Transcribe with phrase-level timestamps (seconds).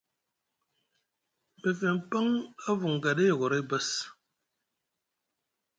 [1.61, 2.27] Mefeŋ paŋ
[2.67, 3.87] a vunga ɗa a yogoray bass.